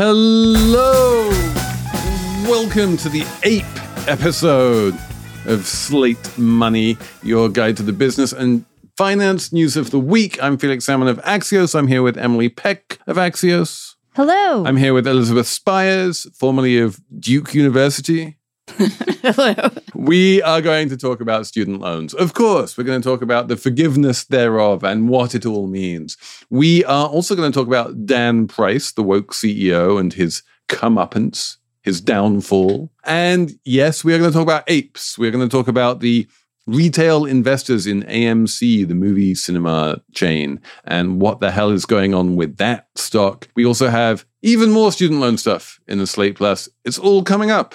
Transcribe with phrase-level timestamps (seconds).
[0.00, 1.28] Hello!
[2.48, 3.64] Welcome to the ape
[4.08, 4.96] episode
[5.44, 8.64] of Slate Money, your guide to the business and
[8.96, 10.40] finance news of the week.
[10.40, 11.74] I'm Felix Salmon of Axios.
[11.74, 13.96] I'm here with Emily Peck of Axios.
[14.14, 14.64] Hello.
[14.64, 18.37] I'm here with Elizabeth Spiers, formerly of Duke University.
[18.76, 19.54] Hello.
[19.94, 22.14] We are going to talk about student loans.
[22.14, 26.16] Of course, we're going to talk about the forgiveness thereof and what it all means.
[26.50, 31.56] We are also going to talk about Dan Price, the woke CEO, and his comeuppance,
[31.82, 32.90] his downfall.
[33.04, 35.18] And yes, we are going to talk about apes.
[35.18, 36.28] We're going to talk about the
[36.68, 42.36] retail investors in AMC, the movie cinema chain, and what the hell is going on
[42.36, 43.48] with that stock.
[43.56, 46.68] We also have even more student loan stuff in the Slate Plus.
[46.84, 47.74] It's all coming up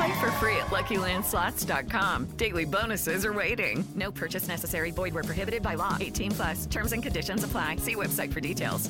[0.00, 2.24] Play for free at LuckyLandSlots.com.
[2.38, 3.84] Daily bonuses are waiting.
[3.94, 4.92] No purchase necessary.
[4.92, 5.98] Void where prohibited by law.
[6.00, 6.64] 18 plus.
[6.64, 7.76] Terms and conditions apply.
[7.76, 8.88] See website for details.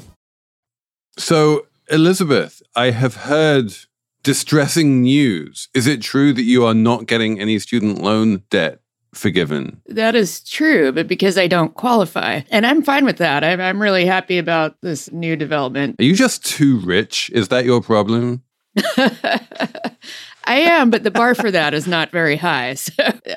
[1.18, 3.74] So, Elizabeth, I have heard
[4.22, 5.68] distressing news.
[5.74, 8.78] Is it true that you are not getting any student loan debt
[9.12, 9.82] forgiven?
[9.86, 12.42] That is true, but because I don't qualify.
[12.52, 13.42] And I'm fine with that.
[13.42, 15.96] I'm, I'm really happy about this new development.
[15.98, 17.32] Are you just too rich?
[17.34, 18.44] Is that your problem?
[20.44, 22.74] I am, but the bar for that is not very high.
[22.74, 22.92] So,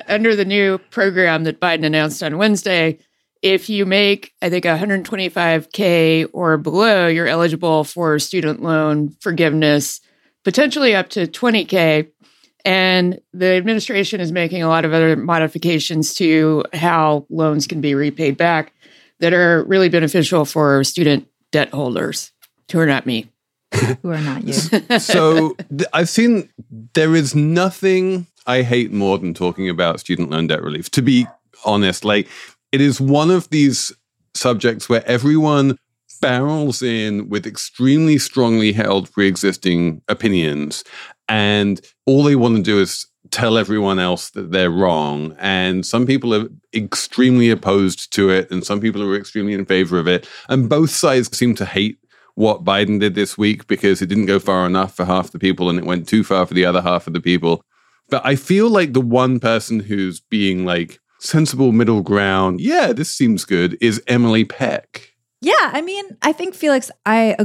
[0.08, 2.98] under the new program that Biden announced on Wednesday,
[3.42, 10.00] if you make, I think, 125K or below, you're eligible for student loan forgiveness,
[10.44, 12.08] potentially up to 20K.
[12.64, 17.94] And the administration is making a lot of other modifications to how loans can be
[17.94, 18.72] repaid back
[19.20, 22.32] that are really beneficial for student debt holders
[22.72, 23.30] who are not me.
[24.02, 24.52] Who are not you.
[24.98, 26.48] so th- I've seen
[26.94, 30.90] there is nothing I hate more than talking about student loan debt relief.
[30.92, 31.26] To be
[31.64, 32.28] honest, like
[32.72, 33.92] it is one of these
[34.34, 35.78] subjects where everyone
[36.20, 40.84] barrels in with extremely strongly held pre-existing opinions
[41.28, 46.06] and all they want to do is tell everyone else that they're wrong and some
[46.06, 50.28] people are extremely opposed to it and some people are extremely in favor of it
[50.48, 51.98] and both sides seem to hate
[52.34, 55.70] what Biden did this week because it didn't go far enough for half the people
[55.70, 57.62] and it went too far for the other half of the people.
[58.08, 63.10] But I feel like the one person who's being like sensible middle ground, yeah, this
[63.10, 65.14] seems good, is Emily Peck.
[65.40, 67.36] Yeah, I mean, I think Felix, I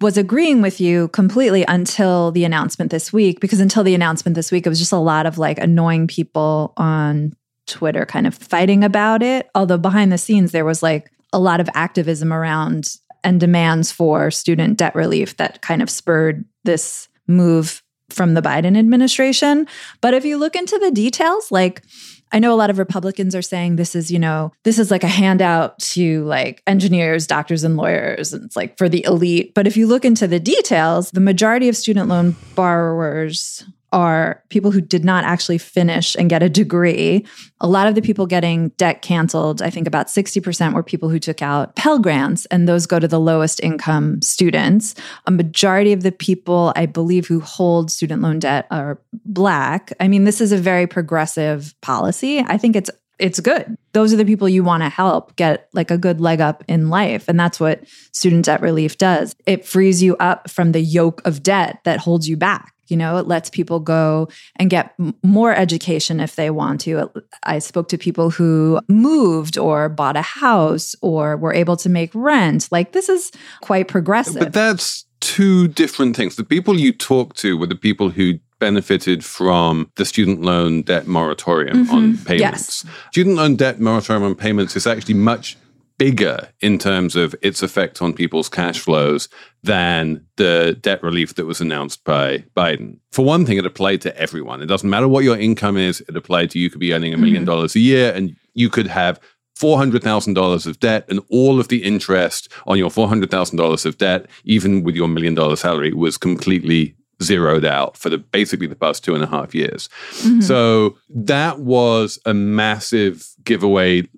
[0.00, 4.52] was agreeing with you completely until the announcement this week, because until the announcement this
[4.52, 7.34] week, it was just a lot of like annoying people on
[7.66, 9.48] Twitter kind of fighting about it.
[9.54, 14.30] Although behind the scenes, there was like a lot of activism around and demands for
[14.30, 19.66] student debt relief that kind of spurred this move from the Biden administration.
[20.00, 21.82] But if you look into the details, like
[22.30, 25.02] I know a lot of Republicans are saying this is, you know, this is like
[25.02, 28.32] a handout to like engineers, doctors, and lawyers.
[28.32, 29.54] And it's like for the elite.
[29.54, 34.70] But if you look into the details, the majority of student loan borrowers are people
[34.70, 37.24] who did not actually finish and get a degree.
[37.60, 41.18] A lot of the people getting debt canceled, I think about 60% were people who
[41.18, 44.94] took out Pell Grants, and those go to the lowest income students.
[45.26, 49.92] A majority of the people, I believe, who hold student loan debt are Black.
[50.00, 52.40] I mean, this is a very progressive policy.
[52.40, 53.76] I think it's it's good.
[53.92, 56.90] Those are the people you want to help get like a good leg up in
[56.90, 57.28] life.
[57.28, 59.34] And that's what student debt relief does.
[59.46, 62.72] It frees you up from the yoke of debt that holds you back.
[62.88, 67.10] You know, it lets people go and get m- more education if they want to.
[67.42, 72.10] I spoke to people who moved or bought a house or were able to make
[72.14, 72.68] rent.
[72.70, 74.38] Like, this is quite progressive.
[74.38, 76.36] But that's two different things.
[76.36, 81.06] The people you talk to were the people who benefited from the student loan debt
[81.06, 81.92] moratorium Mhm.
[81.92, 82.84] on payments.
[82.84, 82.84] Yes.
[83.12, 85.56] Student loan debt moratorium on payments is actually much
[85.98, 89.30] bigger in terms of its effect on people's cash flows
[89.62, 92.98] than the debt relief that was announced by Biden.
[93.12, 94.60] For one thing, it applied to everyone.
[94.60, 97.16] It doesn't matter what your income is, it applied to you could be earning a
[97.16, 99.18] 1000000 dollars a year and you could have
[99.58, 104.94] $400,000 of debt and all of the interest on your $400,000 of debt, even with
[104.94, 109.24] your million dollar salary, was completely zeroed out for the basically the past two and
[109.24, 109.88] a half years.
[110.18, 110.40] Mm-hmm.
[110.40, 114.08] So that was a massive giveaway.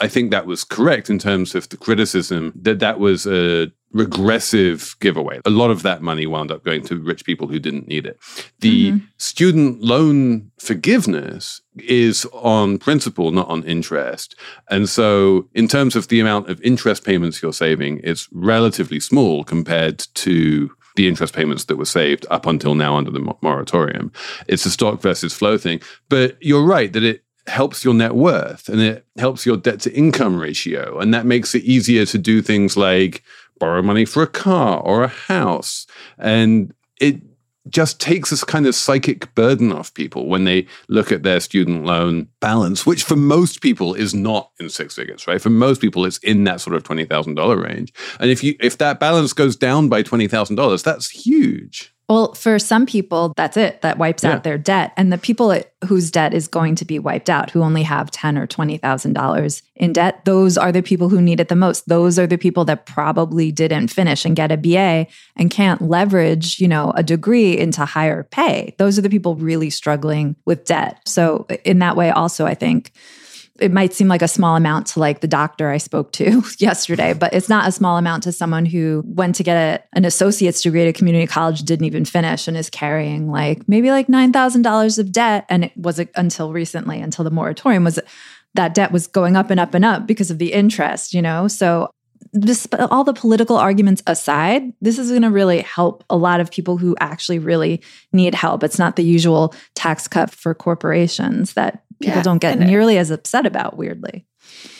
[0.00, 4.96] I think that was correct in terms of the criticism that that was a regressive
[5.00, 5.40] giveaway.
[5.44, 8.18] A lot of that money wound up going to rich people who didn't need it.
[8.60, 9.04] The mm-hmm.
[9.16, 14.34] student loan forgiveness is on principle, not on interest.
[14.70, 19.42] And so, in terms of the amount of interest payments you're saving, it's relatively small
[19.42, 24.12] compared to the interest payments that were saved up until now under the moratorium.
[24.48, 25.80] It's a stock versus flow thing.
[26.08, 29.94] But you're right that it helps your net worth and it helps your debt to
[29.94, 30.98] income ratio.
[30.98, 33.22] And that makes it easier to do things like
[33.60, 35.86] borrow money for a car or a house.
[36.18, 37.22] And it
[37.68, 41.84] just takes this kind of psychic burden off people when they look at their student
[41.84, 45.40] loan balance, which for most people is not in six figures, right?
[45.40, 47.92] For most people, it's in that sort of twenty thousand dollar range.
[48.20, 51.94] And if you if that balance goes down by twenty thousand dollars, that's huge.
[52.08, 53.82] Well, for some people, that's it.
[53.82, 54.32] That wipes Yeah.
[54.32, 55.54] out their debt, and the people
[55.86, 59.12] whose debt is going to be wiped out, who only have ten or twenty thousand
[59.12, 61.86] dollars in debt, those are the people who need it the most.
[61.86, 65.06] Those are the people that probably didn't finish and get a BA
[65.36, 68.74] and can't leverage, you know, a degree into higher pay.
[68.78, 71.00] Those are the people really struggling with debt.
[71.04, 72.90] So, in that way, also, I think
[73.58, 77.12] it might seem like a small amount to like the doctor I spoke to yesterday,
[77.12, 80.62] but it's not a small amount to someone who went to get a, an associate's
[80.62, 84.32] degree at a community college, didn't even finish, and is carrying like maybe like nine
[84.32, 85.46] thousand dollars of debt.
[85.48, 87.98] And it was until recently, until the moratorium was
[88.54, 91.48] that debt was going up and up and up because of the interest, you know.
[91.48, 91.90] So
[92.32, 96.50] this, all the political arguments aside, this is going to really help a lot of
[96.50, 97.82] people who actually really
[98.12, 98.62] need help.
[98.62, 103.10] It's not the usual tax cut for corporations that people Yeah, don't get nearly as
[103.10, 104.24] upset about, weirdly.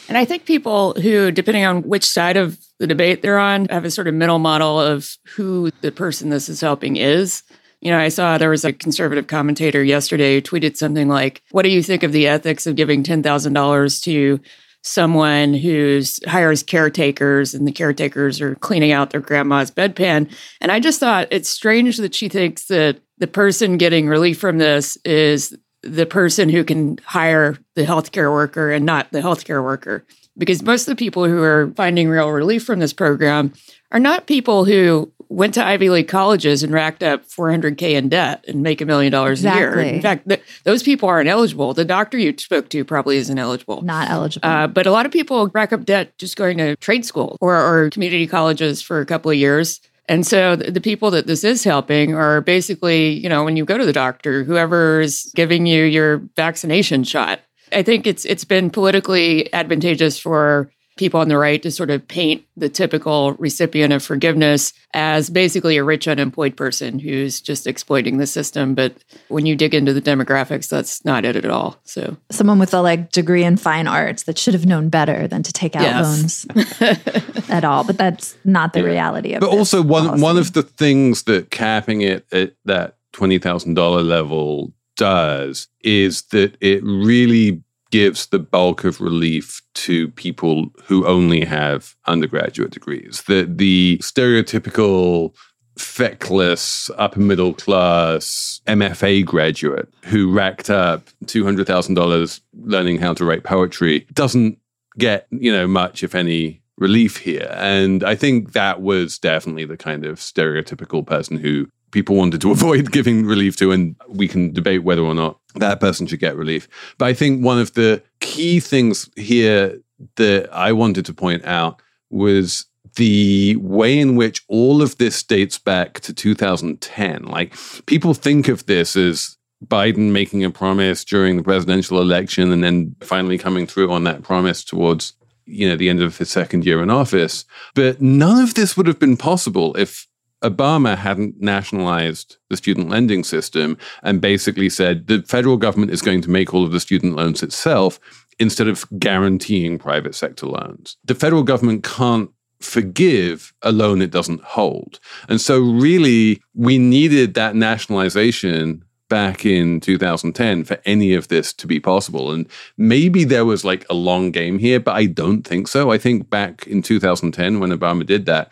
[0.09, 3.85] And I think people who, depending on which side of the debate they're on, have
[3.85, 7.43] a sort of middle model of who the person this is helping is.
[7.81, 11.63] You know, I saw there was a conservative commentator yesterday who tweeted something like, What
[11.63, 14.41] do you think of the ethics of giving $10,000 to
[14.89, 20.31] someone who's hires caretakers and the caretakers are cleaning out their grandma's bedpan?
[20.61, 24.59] And I just thought it's strange that she thinks that the person getting relief from
[24.59, 30.05] this is the person who can hire the healthcare worker and not the healthcare worker.
[30.37, 33.53] Because most of the people who are finding real relief from this program
[33.91, 38.45] are not people who went to Ivy League colleges and racked up 400K in debt
[38.49, 39.79] and make a million dollars a year.
[39.79, 41.75] In fact, th- those people aren't eligible.
[41.75, 43.83] The doctor you spoke to probably isn't eligible.
[43.83, 44.49] Not eligible.
[44.49, 47.57] Uh, but a lot of people rack up debt just going to trade school or,
[47.57, 49.81] or community colleges for a couple of years.
[50.09, 53.65] And so the, the people that this is helping are basically, you know, when you
[53.65, 57.41] go to the doctor, whoever is giving you your vaccination shot.
[57.71, 62.07] I think it's it's been politically advantageous for people on the right to sort of
[62.09, 68.19] paint the typical recipient of forgiveness as basically a rich unemployed person who's just exploiting
[68.19, 68.75] the system.
[68.75, 68.93] But
[69.29, 71.79] when you dig into the demographics, that's not it at all.
[71.85, 75.43] So Someone with a like degree in fine arts that should have known better than
[75.45, 76.47] to take out Yes.
[76.47, 76.47] loans
[77.49, 77.85] at all.
[77.85, 79.47] But that's not the reality of it.
[79.47, 84.03] But also one one of the things that capping it at that twenty thousand dollar
[84.03, 91.45] level does is that it really gives the bulk of relief to people who only
[91.45, 93.23] have undergraduate degrees.
[93.27, 95.35] The the stereotypical
[95.77, 103.15] feckless upper middle class MFA graduate who racked up two hundred thousand dollars learning how
[103.15, 104.59] to write poetry doesn't
[104.99, 107.49] get you know much if any relief here.
[107.53, 112.51] And i think that was definitely the kind of stereotypical person who people wanted to
[112.57, 116.37] avoid giving relief to and we can debate whether or not that person should get
[116.37, 116.69] relief.
[116.99, 119.81] But i think one of the key things here
[120.17, 122.67] that i wanted to point out was
[122.97, 127.55] the way in which all of this dates back to 2010 like
[127.87, 132.95] people think of this as Biden making a promise during the presidential election and then
[133.01, 135.15] finally coming through on that promise towards
[135.49, 138.87] you know the end of his second year in office but none of this would
[138.87, 140.07] have been possible if
[140.45, 146.23] Obama hadn't nationalized the student lending system and basically said the federal government is going
[146.23, 147.99] to make all of the student loans itself
[148.39, 150.97] instead of guaranteeing private sector loans.
[151.05, 155.01] The federal government can't forgive a loan it doesn't hold.
[155.29, 161.67] And so, really, we needed that nationalization back in 2010 for any of this to
[161.67, 162.31] be possible.
[162.31, 165.91] And maybe there was like a long game here, but I don't think so.
[165.91, 168.51] I think back in 2010 when Obama did that,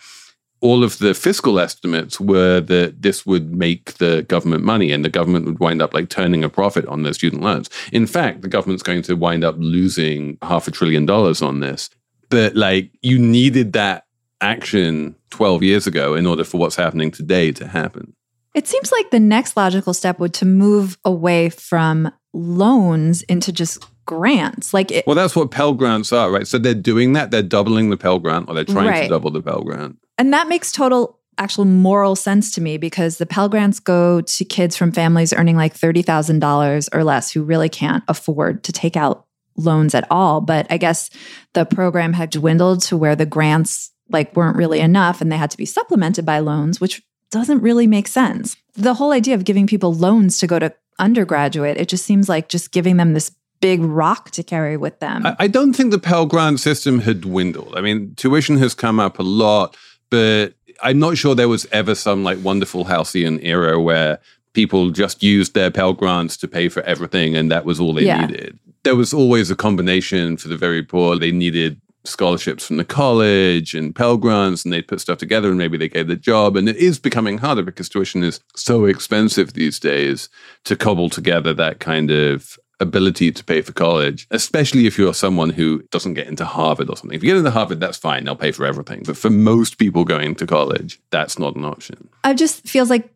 [0.60, 5.10] all of the fiscal estimates were that this would make the government money and the
[5.10, 7.68] government would wind up like turning a profit on their student loans.
[7.92, 11.90] In fact, the government's going to wind up losing half a trillion dollars on this.
[12.30, 14.06] But like you needed that
[14.40, 18.14] action 12 years ago in order for what's happening today to happen.
[18.56, 23.84] It seems like the next logical step would to move away from loans into just
[24.06, 24.72] grants.
[24.72, 26.46] Like, it, well, that's what Pell Grants are, right?
[26.46, 27.30] So they're doing that.
[27.30, 29.02] They're doubling the Pell Grant, or they're trying Right.
[29.02, 29.98] to double the Pell Grant.
[30.18, 34.44] and that makes total actual moral sense to me because the Pell Grants go to
[34.44, 39.26] kids from families earning like $30,000 or less who really can't afford to take out
[39.58, 40.40] loans at all.
[40.40, 41.10] But I guess
[41.52, 45.50] the program had dwindled to where the grants like weren't really enough and they had
[45.50, 48.56] to be supplemented by loans, which doesn't really make sense.
[48.74, 52.48] The whole idea of giving people loans to go to undergraduate, it just seems like
[52.48, 53.30] just giving them this
[53.60, 55.26] big rock to carry with them.
[55.38, 57.74] I, don't think the Pell Grant system had dwindled.
[57.76, 59.76] I mean, tuition has come up a lot,
[60.10, 64.18] but I'm not sure there was ever some like wonderful halcyon era where
[64.52, 68.04] people just used their Pell Grants to pay for everything and that was all they
[68.04, 68.26] Yeah.
[68.26, 68.58] needed.
[68.84, 71.18] There was always a combination for the very poor.
[71.18, 75.58] They needed scholarships from the college and Pell Grants, and they'd put stuff together and
[75.58, 76.56] maybe they gave the job.
[76.56, 80.28] And it is becoming harder because tuition is so expensive these days
[80.64, 85.50] to cobble together that kind of ability to pay for college, especially if you're someone
[85.50, 87.16] who doesn't get into Harvard or something.
[87.16, 89.02] If you get into Harvard, that's fine, they'll pay for everything.
[89.06, 92.08] But for most people going to college, that's not an option.
[92.24, 93.10] it just feels like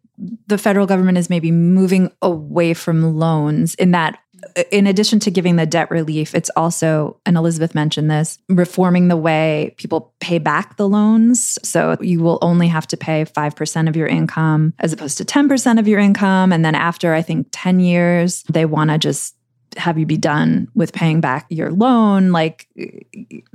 [0.47, 4.19] the federal government is maybe moving away from loans in that
[4.71, 9.17] in addition to giving the debt relief it's also and elizabeth mentioned this reforming the
[9.17, 11.59] way people pay back the loans.
[11.63, 15.79] So you will only have to pay 5% of your income as opposed to 10%
[15.79, 16.53] of your income.
[16.53, 19.35] And then after i think 10 years they want to just
[19.77, 22.33] have you be done with paying back your loan.
[22.33, 22.69] Like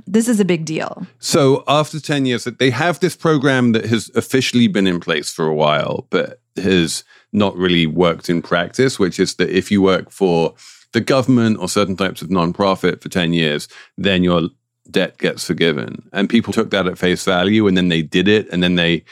[0.06, 1.06] this is a big deal.
[1.18, 5.46] So after 10 years, they have this program that has officially been in place for
[5.46, 10.10] a while, but has not really worked in practice, which is that if you work
[10.10, 10.54] for
[10.92, 14.48] the government or certain types of nonprofit for 10 years, then your
[14.90, 16.08] debt gets forgiven.
[16.12, 18.48] And people took that at face value and then they did it.
[18.50, 19.04] And then they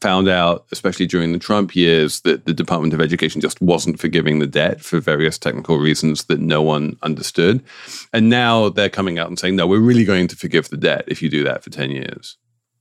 [0.00, 4.38] found out, especially during the Trump years, that the Department of Education just wasn't forgiving
[4.38, 7.62] the debt for various technical reasons that no one understood.
[8.12, 11.04] And now they're coming out and saying, no, we're really going to forgive the debt
[11.06, 12.36] if you do that for 10 years.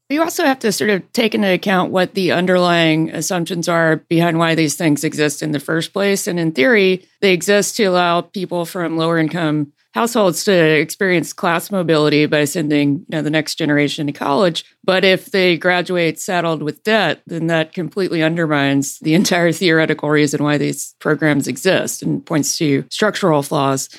[0.09, 4.38] You also have to sort of take into account what the underlying assumptions are behind
[4.38, 6.27] why these things exist in the first place.
[6.27, 11.71] And in theory, they exist to allow people from lower income households to experience class
[11.71, 14.65] mobility by sending you know, the next generation to college.
[14.83, 20.43] But if they graduate saddled with debt, then that completely undermines the entire theoretical reason
[20.43, 23.89] why these programs exist and points to structural flaws.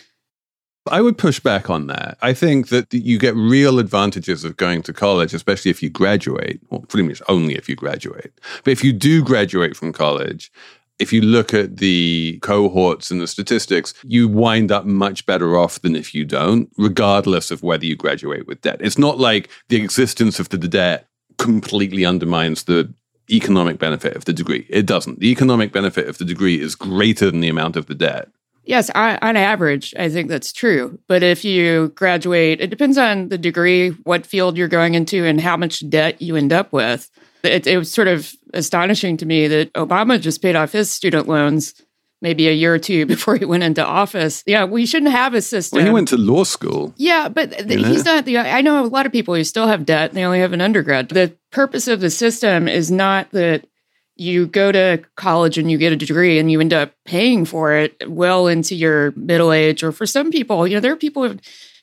[0.93, 2.19] I would push back on that.
[2.23, 6.61] I think that you get real advantages of going to college, especially if you graduate,
[6.71, 8.33] or pretty much only if you graduate.
[8.65, 10.51] But if you do graduate from college,
[10.99, 15.81] if you look at the cohorts and the statistics, you wind up much better off
[15.83, 18.81] than if you don't, regardless of whether you graduate with debt.
[18.81, 22.93] It's not like the existence of the debt completely undermines the
[23.31, 24.67] economic benefit of the degree.
[24.71, 25.21] It doesn't.
[25.21, 28.29] The economic benefit of the degree is greater than the amount of the debt.
[28.67, 30.99] Yes, I, on average, I think that's true.
[31.09, 35.41] But if you graduate, it depends on the degree, what field you're going into, and
[35.41, 37.09] how much debt you end up with.
[37.45, 41.29] It, it was sort of astonishing to me that Obama just paid off his student
[41.29, 41.75] loans
[42.23, 44.43] maybe a year or two before he went into office.
[44.47, 45.77] Yeah, we shouldn't have a system.
[45.77, 47.89] When he went to law school, Yeah, but th- You know?
[47.89, 48.39] he's not the.
[48.39, 50.11] I know a lot of people who still have debt.
[50.11, 51.11] And they only have an undergrad.
[51.11, 53.67] The purpose of the system is not that
[54.17, 57.73] you go to college and you get a degree and you end up paying for
[57.73, 59.83] it well into your middle age.
[59.83, 61.35] Or for some people, you know, there are people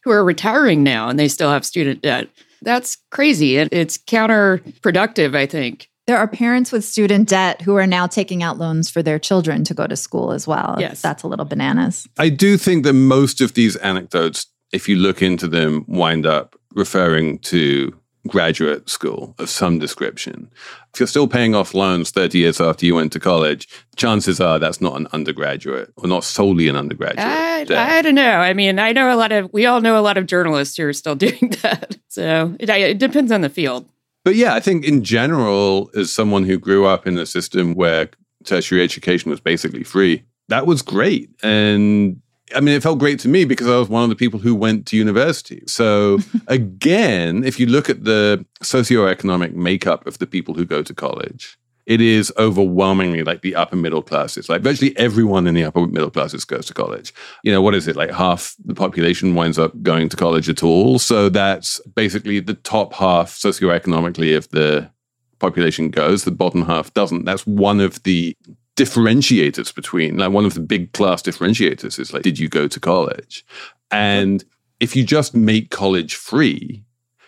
[0.04, 2.28] who are retiring now and they still have student debt.
[2.62, 3.58] That's crazy.
[3.58, 5.90] It, it's counterproductive, I think.
[6.06, 9.64] There are parents with student debt who are now taking out loans for their children
[9.66, 10.76] to go to school as well.
[10.80, 11.02] Yes.
[11.02, 12.08] That's a little bananas.
[12.18, 16.56] I do think that most of these anecdotes, if you look into them, wind up
[16.74, 20.50] referring to graduate school of some description.
[20.94, 24.60] If you're still paying off loans 30 years after you went to college, chances are
[24.60, 27.26] that's not an undergraduate or not solely an undergraduate.
[27.26, 27.98] I.
[27.98, 28.40] I don't know.
[28.40, 30.88] I mean, I know a lot of, we all know a lot of journalists who
[30.88, 31.98] are still doing that.
[32.08, 33.88] So it, it depends on the field.
[34.24, 38.10] But yeah, I think in general, as someone who grew up in a system where
[38.46, 41.30] tertiary education was basically free, that was great.
[41.42, 42.22] And
[42.56, 44.56] I mean, it felt great to me because I was one of the people who
[44.56, 45.64] went to university.
[45.68, 50.94] So again, if you look at the socioeconomic makeup of the people who go to
[50.94, 54.48] college, it is overwhelmingly like the upper middle classes.
[54.48, 57.14] Like virtually everyone in the upper middle classes goes to college.
[57.44, 57.96] You know, what is it?
[57.96, 60.98] Like half the population winds up going to college at all.
[61.00, 64.90] So that's basically the top half socioeconomically of the
[65.40, 67.26] population goes, the bottom half doesn't.
[67.26, 68.36] That's one of the
[68.76, 72.80] differentiators between like one of the big class differentiators is like did you go to
[72.80, 73.46] college
[73.92, 74.44] and
[74.80, 76.84] if you just make college free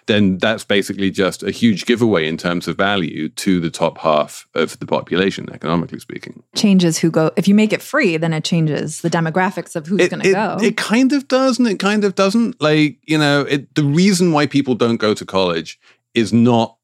[0.07, 4.47] then that's basically just a huge giveaway in terms of value to the top half
[4.53, 6.43] of the population, economically speaking.
[6.55, 7.31] Changes who go.
[7.35, 10.57] If you make it free, then it changes the demographics of who's going to go.
[10.61, 12.61] It kind of does, and it kind of doesn't.
[12.61, 15.79] Like you know, it, the reason why people don't go to college
[16.13, 16.74] is not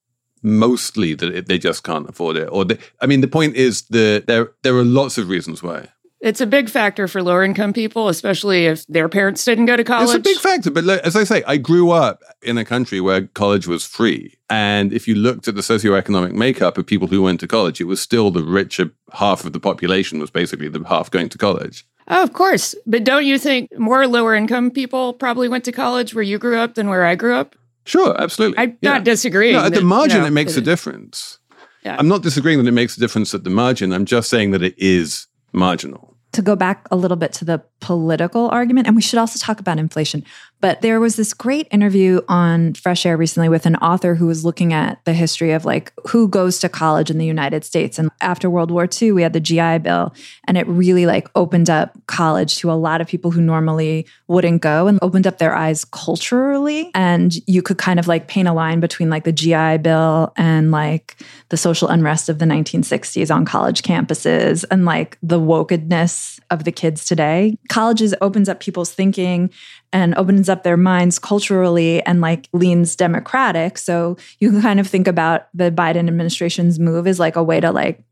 [0.41, 3.83] mostly that it, they just can't afford it, or they, I mean, the point is
[3.83, 5.89] that there there are lots of reasons why.
[6.21, 9.83] It's a big factor for lower income people, especially if their parents didn't go to
[9.83, 10.09] college.
[10.09, 10.69] It's a big factor.
[10.69, 14.37] But like, as I say, I grew up in a country where college was free.
[14.47, 17.85] And if you looked at the socioeconomic makeup of people who went to college, it
[17.85, 21.87] was still the richer half of the population was basically the half going to college.
[22.07, 22.75] Oh, of course.
[22.85, 26.57] But don't you think more lower income people probably went to college where you grew
[26.57, 27.55] up than where I grew up?
[27.85, 28.57] Sure, absolutely.
[28.59, 28.93] I'm yeah.
[28.93, 29.53] not disagreeing.
[29.53, 31.39] No, at that, the margin, you know, it makes a difference.
[31.83, 31.95] Yeah.
[31.97, 33.91] I'm not disagreeing that it makes a difference at the margin.
[33.91, 37.61] I'm just saying that it is marginal to go back a little bit to the
[37.79, 40.23] political argument, and we should also talk about inflation.
[40.61, 44.45] But there was this great interview on Fresh Air recently with an author who was
[44.45, 47.97] looking at the history of like who goes to college in the United States.
[47.97, 50.13] And after World War II, we had the GI Bill,
[50.47, 54.61] and it really like opened up college to a lot of people who normally wouldn't
[54.61, 56.91] go and opened up their eyes culturally.
[56.93, 60.71] And you could kind of like paint a line between like the GI Bill and
[60.71, 61.17] like
[61.49, 66.71] the social unrest of the 1960s on college campuses and like the wokedness of the
[66.71, 67.57] kids today.
[67.69, 69.49] Colleges opens up people's thinking
[69.91, 73.77] and opens up their minds culturally and like leans democratic.
[73.77, 77.59] So you can kind of think about the Biden administration's move as like a way
[77.59, 78.03] to like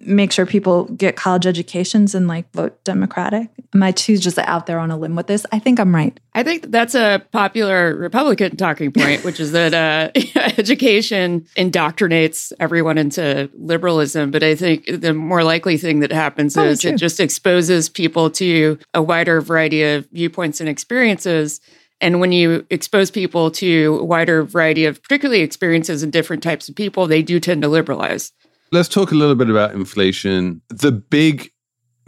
[0.00, 3.48] make sure people get college educations and like vote Democratic?
[3.74, 5.44] Am I too just out there on a limb with this?
[5.52, 6.18] I think I'm right.
[6.34, 10.10] I think that's a popular Republican talking point, which is that uh,
[10.58, 14.30] education indoctrinates everyone into liberalism.
[14.30, 18.30] But I think the more likely thing that happens Probably is it just exposes people
[18.32, 21.60] to a wider variety of viewpoints and experiences.
[22.00, 26.68] And when you expose people to a wider variety of particularly experiences and different types
[26.68, 28.32] of people, they do tend to liberalize.
[28.70, 30.60] Let's talk a little bit about inflation.
[30.68, 31.52] The big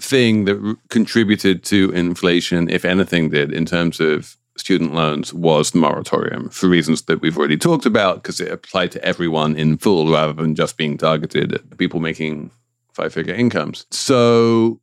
[0.00, 5.78] thing that contributed to inflation, if anything did, in terms of student loans was the
[5.78, 10.12] moratorium for reasons that we've already talked about because it applied to everyone in full
[10.12, 12.50] rather than just being targeted at people making
[12.92, 13.86] five figure incomes.
[13.90, 14.80] So,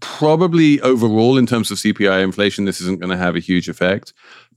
[0.00, 4.12] probably overall, in terms of CPI inflation, this isn't going to have a huge effect.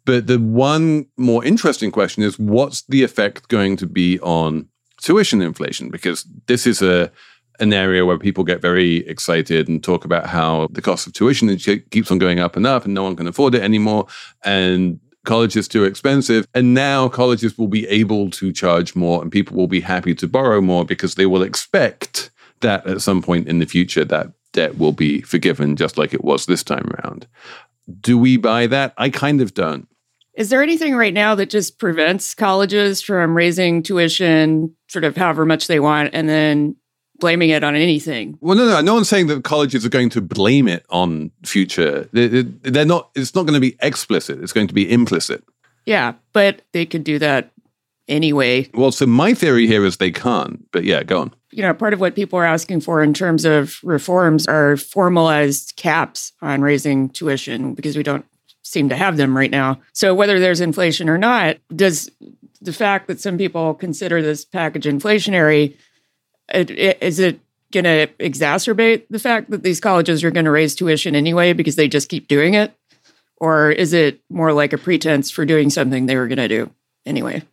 [0.05, 4.67] But the one more interesting question is what's the effect going to be on
[5.01, 7.12] tuition inflation because this is a
[7.59, 11.55] an area where people get very excited and talk about how the cost of tuition
[11.91, 14.07] keeps on going up and up and no one can afford it anymore.
[14.43, 16.47] And college is too expensive.
[16.53, 20.27] And now colleges will be able to charge more and people will be happy to
[20.27, 22.31] borrow more because they will expect
[22.62, 26.23] that at some point in the future that debt will be forgiven just like it
[26.23, 27.27] was this time around.
[27.99, 28.93] Do we buy that?
[28.97, 29.88] I kind of don't.
[30.35, 35.45] Is there anything right now that just prevents colleges from raising tuition, sort of however
[35.45, 36.75] much they want, and then
[37.19, 38.38] blaming it on anything?
[38.41, 42.10] Well, no, no, no one's saying that colleges are going to blame it on future.
[42.12, 43.10] They're not.
[43.15, 44.41] It's not going to be explicit.
[44.41, 45.43] It's going to be implicit.
[45.86, 47.52] Yeah, but they could do that
[48.08, 48.69] anyway.
[48.73, 50.69] Well, so my theory here is they can't.
[50.71, 51.34] But yeah, go on.
[51.52, 55.75] You know, part of what people are asking for in terms of reforms are formalized
[55.78, 58.25] caps on raising tuition because we don't
[58.62, 59.80] seem to have them right now.
[59.93, 62.12] So whether there's inflation or not, does
[62.62, 65.76] the fact that some people consider this package inflationary
[66.54, 67.39] it, it, is it
[67.72, 71.76] going to exacerbate the fact that these colleges are going to raise tuition anyway because
[71.76, 72.74] they just keep doing it?
[73.38, 76.72] Or is it more like a pretense for doing something they were going to do
[77.06, 77.43] anyway?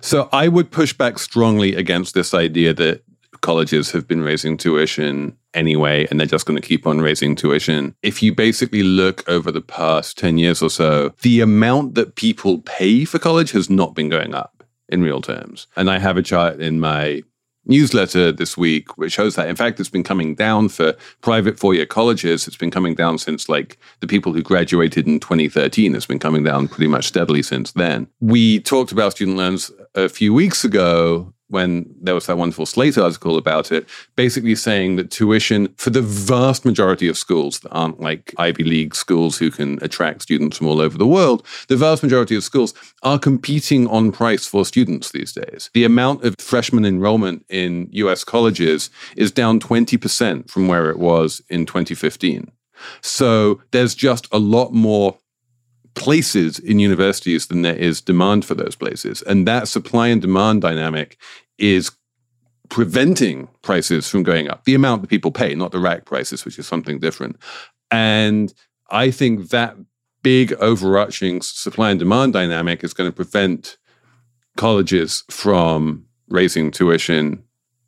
[0.00, 3.02] So I would push back strongly against this idea that
[3.40, 7.94] colleges have been raising tuition anyway, and they're just going to keep on raising tuition.
[8.02, 12.58] If you basically look over the past 10 years or so, the amount that people
[12.58, 15.66] pay for college has not been going up in real terms.
[15.76, 17.22] And I have a chart in my
[17.66, 21.84] newsletter this week which shows that in fact it's been coming down for private four-year
[21.84, 26.18] colleges it's been coming down since like the people who graduated in 2013 it's been
[26.18, 30.64] coming down pretty much steadily since then we talked about student loans a few weeks
[30.64, 35.90] ago when there was that wonderful Slate article about it, basically saying that tuition for
[35.90, 40.56] the vast majority of schools that aren't like Ivy League schools who can attract students
[40.56, 44.64] from all over the world, the vast majority of schools are competing on price for
[44.64, 45.70] students these days.
[45.74, 51.42] The amount of freshman enrollment in US colleges is down 20% from where it was
[51.48, 52.50] in 2015.
[53.02, 55.18] So there's just a lot more
[55.94, 59.22] places in universities than there is demand for those places.
[59.22, 61.18] And that supply and demand dynamic
[61.58, 61.90] is
[62.68, 64.64] preventing prices from going up.
[64.64, 67.36] The amount that people pay, not the rack prices, which is something different.
[67.90, 68.54] And
[68.90, 69.76] I think that
[70.22, 73.76] big overarching supply and demand dynamic is going to prevent
[74.56, 77.42] colleges from raising tuition,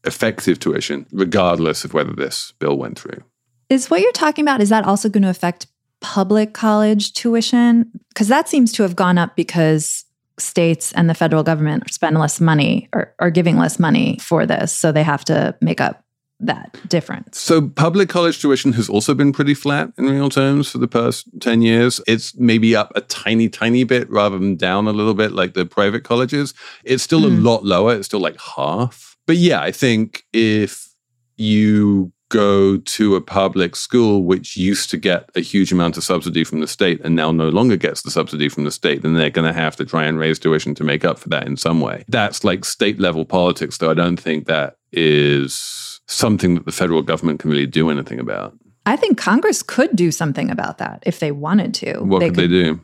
[0.04, 3.22] effective tuition, regardless of whether this bill went through.
[3.68, 5.66] Is what you're talking about, is that also going to affect
[6.02, 7.90] public college tuition?
[8.08, 10.04] Because that seems to have gone up because
[10.38, 14.72] states and the federal government spend less money or are giving less money for this.
[14.72, 16.04] So they have to make up
[16.40, 17.38] that difference.
[17.38, 21.28] So public college tuition has also been pretty flat in real terms for the past
[21.40, 22.00] 10 years.
[22.06, 25.64] It's maybe up a tiny, tiny bit rather than down a little bit like the
[25.64, 26.52] private colleges.
[26.84, 27.26] It's still mm.
[27.26, 27.44] a hmm.
[27.44, 27.94] lot lower.
[27.94, 29.16] It's still like half.
[29.26, 30.88] But yeah, I think if
[31.36, 36.44] you go to a public school which used to get a huge amount of subsidy
[36.44, 39.28] from the state and now no longer gets the subsidy from the state, then they're
[39.28, 41.80] going to have to try and raise tuition to make up for that in some
[41.80, 42.04] way.
[42.08, 47.02] That's like state level politics, though I don't think that is something that the federal
[47.02, 48.56] government can really do anything about.
[48.86, 52.00] I think Congress could do something about that if they wanted to.
[52.00, 52.80] What they could, could they do?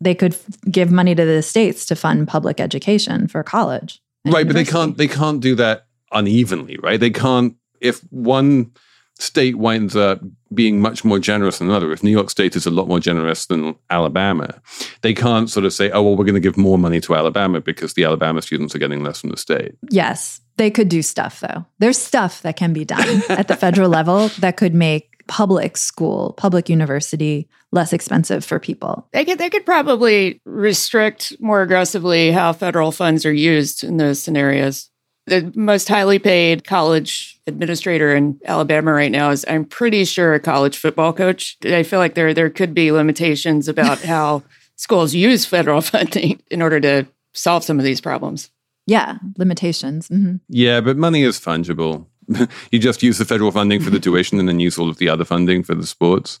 [0.00, 0.36] They could
[0.70, 4.00] give money to the states to fund public education for college.
[4.24, 6.98] Right, but they can't they can't do that unevenly, right?
[6.98, 8.72] They can't if one
[9.18, 10.20] state winds up
[10.52, 13.46] being much more generous than another, if New York State is a lot more generous
[13.46, 14.60] than Alabama,
[15.02, 17.60] they can't sort of say, oh, well, we're going to give more money to Alabama
[17.60, 19.74] because the Alabama students are getting less from the state.
[19.90, 21.64] Yes, they could do stuff, though.
[21.78, 26.34] There's stuff that can be done at the federal level that could make public school,
[26.36, 29.08] public university less expensive for people.
[29.12, 34.22] They could they could probably restrict more aggressively how federal funds are used in those
[34.22, 34.88] scenarios
[35.26, 40.40] the most highly paid college administrator in Alabama right now is I'm pretty sure a
[40.40, 41.56] college football coach.
[41.64, 44.42] I feel like there there could be limitations about how
[44.76, 48.50] schools use federal funding in order to solve some of these problems.
[48.86, 50.08] Yeah, limitations.
[50.08, 50.36] Mm-hmm.
[50.48, 52.06] Yeah, but money is fungible.
[52.70, 55.08] you just use the federal funding for the tuition and then use all of the
[55.08, 56.40] other funding for the sports.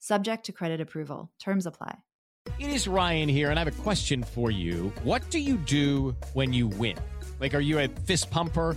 [0.00, 1.30] subject to credit approval.
[1.38, 1.98] Terms apply.
[2.58, 4.92] It is Ryan here, and I have a question for you.
[5.04, 6.96] What do you do when you win?
[7.40, 8.76] Like, are you a fist pumper?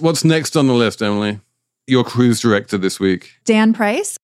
[0.00, 1.40] What's next on the list, Emily?
[1.88, 3.32] Your cruise director this week.
[3.44, 4.16] Dan Price.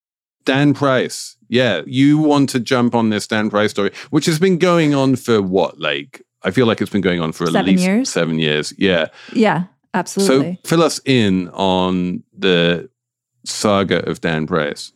[0.44, 1.37] Dan Price.
[1.48, 5.16] Yeah, you want to jump on this Dan Price story, which has been going on
[5.16, 5.80] for what?
[5.80, 8.08] Like, I feel like it's been going on for seven at least years.
[8.08, 8.72] seven years.
[8.78, 9.08] Yeah.
[9.32, 10.60] Yeah, absolutely.
[10.62, 12.88] So fill us in on the
[13.44, 14.92] saga of Dan Price.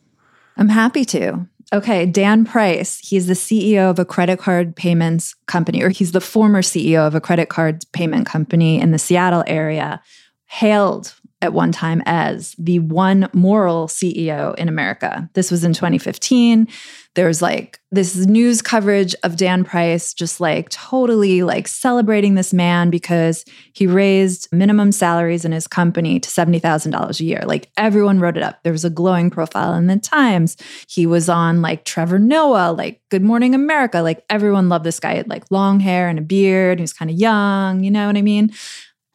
[0.55, 1.45] I'm happy to.
[1.73, 6.21] Okay, Dan Price, he's the CEO of a credit card payments company, or he's the
[6.21, 10.01] former CEO of a credit card payment company in the Seattle area
[10.49, 15.29] hailed at one time as the one moral CEO in America.
[15.33, 16.67] This was in 2015.
[17.15, 22.53] There was like this news coverage of Dan Price just like totally like celebrating this
[22.53, 27.41] man because he raised minimum salaries in his company to $70,000 a year.
[27.45, 28.61] Like everyone wrote it up.
[28.63, 30.57] There was a glowing profile in the Times.
[30.87, 34.01] He was on like Trevor Noah, like Good Morning America.
[34.01, 35.11] Like everyone loved this guy.
[35.11, 36.79] He had like long hair and a beard.
[36.79, 38.51] He was kind of young, you know what I mean?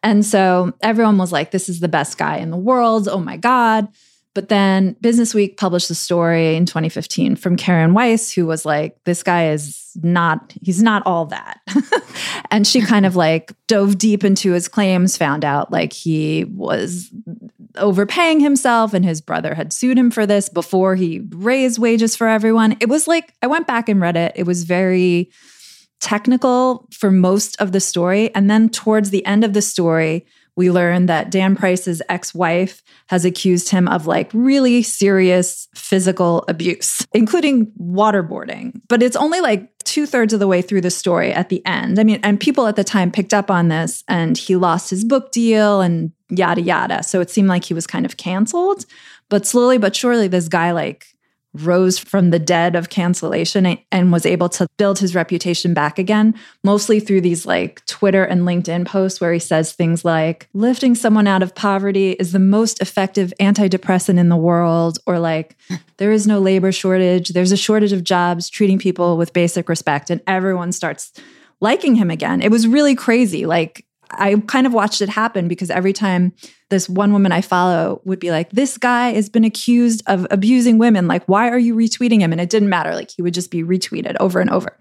[0.05, 3.09] And so everyone was like, this is the best guy in the world.
[3.09, 3.89] Oh my God.
[4.35, 9.03] But then Business Week published the story in 2015 from Karen Weise, who was like,
[9.05, 11.61] this guy is not, he's not all that.
[12.51, 17.11] and she kind of like dove deep into his claims, found out like he was
[17.77, 22.29] overpaying himself and his brother had sued him for this before he raised wages for
[22.29, 22.77] everyone.
[22.81, 24.33] It was like, I went back and read it.
[24.35, 25.31] It was very,
[26.01, 28.35] technical for most of the story.
[28.35, 30.27] And then towards the end of the story,
[30.57, 36.45] we learn that Dan Price's ex wife has accused him of like really serious physical
[36.49, 38.81] abuse, including waterboarding.
[38.89, 41.99] But it's only like two thirds of the way through the story at the end.
[41.99, 45.05] I mean, and people at the time picked up on this and he lost his
[45.05, 47.03] book deal and yada, yada.
[47.03, 48.87] So it seemed like he was kind of canceled.
[49.29, 51.14] But slowly but surely, this guy like
[51.55, 56.35] rose from the dead of cancellation and was able to build his reputation back again,
[56.65, 61.27] mostly through these like Twitter and LinkedIn posts where he says things like, lifting someone
[61.27, 65.57] out of poverty is the most effective antidepressant in the world, or like,
[65.99, 70.11] there is no labor shortage, there's a shortage of jobs, treating people with basic respect.
[70.11, 71.13] And everyone starts
[71.61, 72.43] liking him again.
[72.43, 73.47] It was really crazy.
[73.47, 76.33] Like, I kind of watched it happen because every time
[76.71, 80.79] this one woman I follow would be like, This guy has been accused of abusing
[80.79, 81.07] women.
[81.07, 82.33] Like, why are you retweeting him?
[82.33, 82.95] And it didn't matter.
[82.95, 84.79] Like, he would just be retweeted over and over.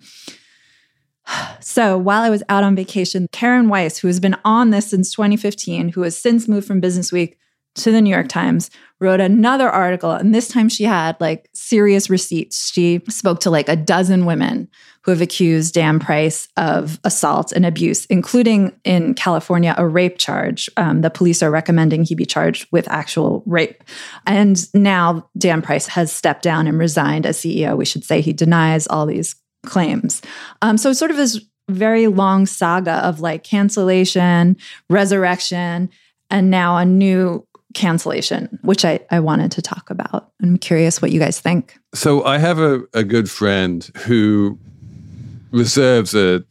[1.61, 5.13] So while I was out on vacation, Karen Weise, who has been on this since
[5.13, 7.37] 2015, who has since moved from Business Week
[7.75, 10.11] to the New York Times, wrote another article.
[10.11, 12.71] And this time she had like serious receipts.
[12.71, 14.69] She spoke to like a dozen women
[15.03, 20.69] who have accused Dan Price of assault and abuse, including in California, a rape charge.
[20.77, 23.83] Um, the police are recommending he be charged with actual rape.
[24.25, 27.77] And now Dan Price has stepped down and resigned as CEO.
[27.77, 30.21] We should say he denies all these claims.
[30.61, 34.57] Um, so, sort of this very long saga of like cancellation,
[34.89, 35.89] resurrection,
[36.29, 40.31] and now a new cancellation, which I, I wanted to talk about.
[40.41, 41.77] I'm curious what you guys think.
[41.93, 44.57] So I have a, a good friend who
[45.51, 46.43] reserves a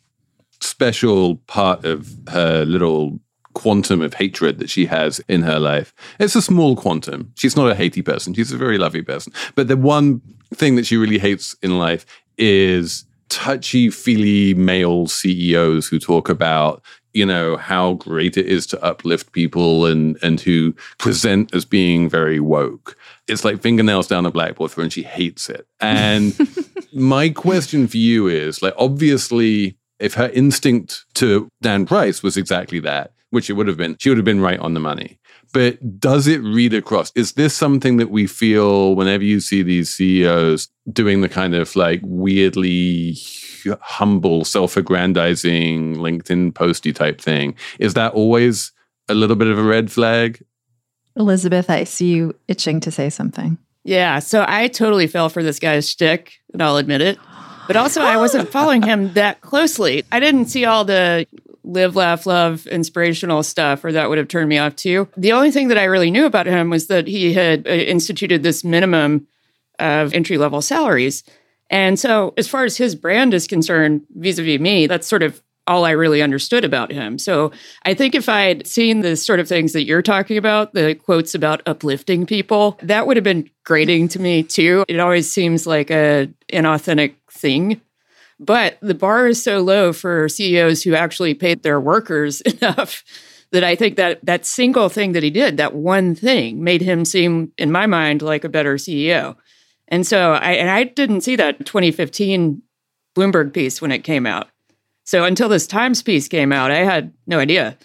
[0.61, 3.18] special part of her little
[3.54, 5.92] quantum of hatred that she has in her life.
[6.18, 7.32] It's a small quantum.
[7.37, 8.35] She's not a hatey person.
[8.35, 9.32] She's a very lovely person.
[9.54, 10.22] But the one
[10.54, 12.06] thing that she really hates in life
[12.38, 16.82] is touchy feely male CEOs who talk about
[17.14, 22.09] you know how great it is to uplift people and and who present as being
[22.09, 22.96] very woke.
[23.29, 25.66] It's like fingernails down a blackboard for her and she hates it.
[25.81, 26.37] And
[26.92, 32.81] my question for you is like obviously if her instinct to dan price was exactly
[32.81, 35.18] that which it would have been she would have been right on the money
[35.52, 37.12] but does it read across?
[37.14, 41.74] Is this something that we feel whenever you see these CEOs doing the kind of
[41.76, 43.16] like weirdly
[43.80, 47.54] humble, self aggrandizing LinkedIn posty type thing?
[47.78, 48.72] Is that always
[49.08, 50.42] a little bit of a red flag?
[51.16, 53.58] Elizabeth, I see you itching to say something.
[53.84, 54.20] Yeah.
[54.20, 57.18] So I totally fell for this guy's shtick, and I'll admit it.
[57.66, 60.04] But also, I wasn't following him that closely.
[60.10, 61.26] I didn't see all the
[61.64, 65.09] live, laugh, love, inspirational stuff, or that would have turned me off too.
[65.16, 68.42] The only thing that I really knew about him was that he had uh, instituted
[68.42, 69.27] this minimum
[69.79, 71.25] of entry level salaries.
[71.70, 75.22] And so, as far as his brand is concerned, vis a vis me, that's sort
[75.22, 77.18] of all I really understood about him.
[77.18, 77.53] So
[77.85, 80.94] I think if I had seen the sort of things that you're talking about, the
[80.94, 84.85] quotes about uplifting people, that would have been grating to me too.
[84.88, 87.81] It always seems like a inauthentic thing
[88.44, 93.05] but the bar is so low for CEOs who actually paid their workers enough
[93.52, 97.05] that I think that that single thing that he did, that one thing, made him
[97.05, 99.37] seem, in my mind, like a better CEO.
[99.88, 102.62] And so I and I didn't see that 2015
[103.14, 104.48] Bloomberg piece when it came out.
[105.05, 107.76] So until this Times piece came out, I had no idea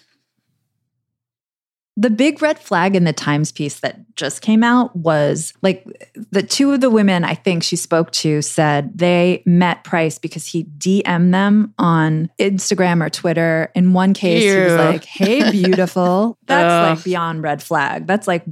[1.98, 5.84] the big red flag in the Times piece that just came out was like
[6.30, 10.46] the two of the women I think she spoke to said they met Price because
[10.46, 13.72] he DM'd them on Instagram or Twitter.
[13.74, 14.54] In one case, Ew.
[14.54, 16.38] he was like, Hey, beautiful.
[16.46, 18.06] That's like beyond red flag.
[18.06, 18.44] That's like,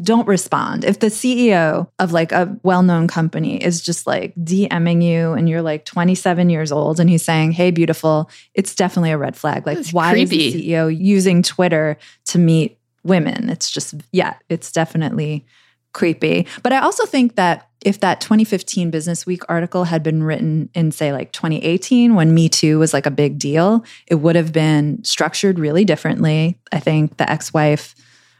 [0.00, 0.84] don't respond.
[0.84, 5.46] If the CEO of like a well known company is just like DMing you and
[5.46, 9.66] you're like 27 years old and he's saying, Hey, beautiful, it's definitely a red flag.
[9.66, 10.46] Like, That's why creepy.
[10.46, 12.77] is the CEO using Twitter to meet
[13.08, 13.50] women.
[13.50, 15.44] It's just, yeah, it's definitely
[15.92, 16.46] creepy.
[16.62, 20.90] But I also think that if that 2015 Business Week article had been written in,
[20.92, 25.02] say, like 2018, when Me Too was like a big deal, it would have been
[25.04, 26.58] structured really differently.
[26.72, 27.94] I think the ex wife,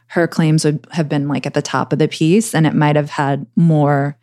[0.07, 2.95] her claims would have been like at the top of the piece and it might
[2.95, 4.17] have had more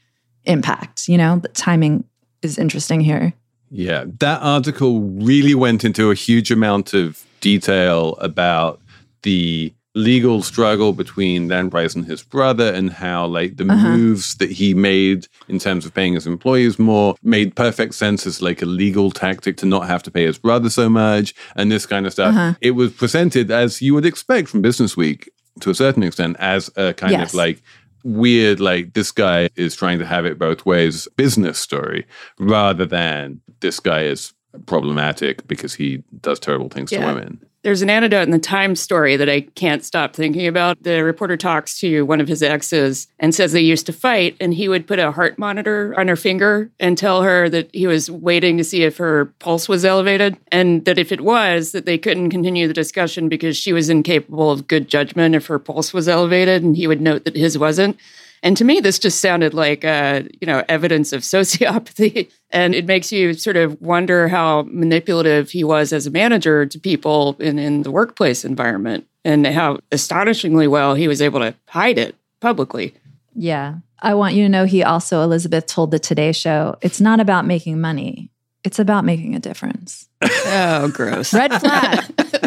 [0.44, 1.08] impact.
[1.08, 2.04] You know, the timing
[2.42, 3.32] is interesting here.
[3.70, 8.80] Yeah, that article really went into a huge amount of detail about
[9.22, 13.88] the legal struggle between Dan Price and his brother and how like the Uh-huh.
[13.96, 18.42] moves that he made in terms of paying his employees more made perfect sense as
[18.42, 21.86] like a legal tactic to not have to pay his brother so much and this
[21.86, 22.34] kind of stuff.
[22.34, 22.52] Uh-huh.
[22.60, 25.30] It was presented as you would expect from Business Week
[25.60, 27.30] to a certain extent as a kind Yes.
[27.30, 27.62] of like
[28.04, 32.04] weird like this guy is trying to have it both ways business story
[32.38, 34.32] rather than this guy is
[34.66, 37.40] problematic because he does terrible things to women.
[37.66, 40.80] There's an anecdote in the Times story that I can't stop thinking about.
[40.84, 44.54] The reporter talks to one of his exes and says they used to fight, and
[44.54, 48.08] he would put a heart monitor on her finger and tell her that he was
[48.08, 51.98] waiting to see if her pulse was elevated, and that if it was, that they
[51.98, 56.08] couldn't continue the discussion because she was incapable of good judgment if her pulse was
[56.08, 57.98] elevated, and he would note that his wasn't.
[58.42, 62.30] And to me, this just sounded like, uh, you know, evidence of sociopathy.
[62.50, 66.78] And it makes you sort of wonder how manipulative he was as a manager to
[66.78, 71.98] people in, in the workplace environment and how astonishingly well he was able to hide
[71.98, 72.94] it publicly.
[73.34, 73.76] Yeah.
[74.00, 77.46] I want you to know he also, Elizabeth told the Today Show, it's not about
[77.46, 78.30] making money,
[78.62, 80.08] it's about making a difference.
[80.22, 81.32] Oh, gross.
[81.34, 82.04] Red flag.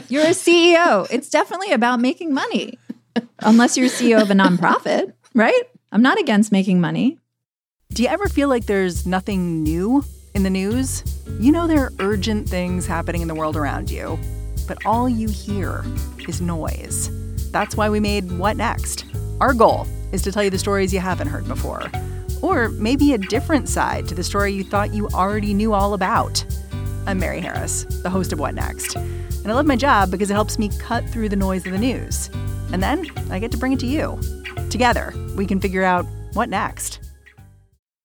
[0.09, 1.07] You're a CEO.
[1.11, 2.77] It's definitely about making money,
[3.39, 5.63] unless you're CEO of a nonprofit, right?
[5.91, 7.17] I'm not against making money.
[7.93, 10.03] Do you ever feel like there's nothing new
[10.35, 11.03] in the news?
[11.39, 14.19] You know there are urgent things happening in the world around you,
[14.67, 15.83] but all you hear
[16.27, 17.09] is noise.
[17.49, 19.05] That's why we made What Next?
[19.41, 21.89] Our goal is to tell you the stories you haven't heard before,
[22.43, 26.45] or maybe a different side to the story you thought you already knew all about.
[27.07, 30.35] I'm Mary Harris, the host of What Next, and I love my job because it
[30.35, 32.29] helps me cut through the noise of the news.
[32.71, 34.19] And then I get to bring it to you.
[34.69, 36.99] Together, we can figure out what next.